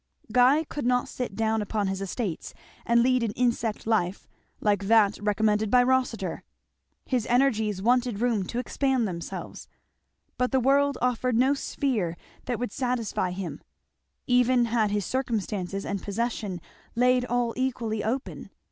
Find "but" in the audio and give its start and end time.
10.39-10.51